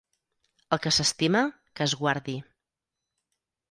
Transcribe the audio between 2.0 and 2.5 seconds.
guardi.